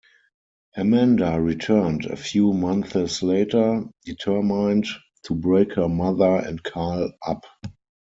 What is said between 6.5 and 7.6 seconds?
Carl up.